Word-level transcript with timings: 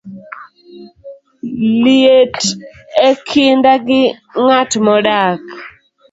liet 1.83 2.39
e 3.07 3.09
kinda 3.29 3.73
gi 3.87 4.03
ng'at 4.43 4.71
modak 4.85 5.41